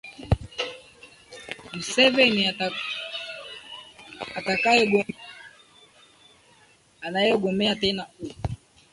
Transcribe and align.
museveni 1.75 2.41
atakaegombea 4.39 5.03
te 5.09 5.15
anayegombea 7.05 7.73
tena 7.83 8.03
u 8.23 8.27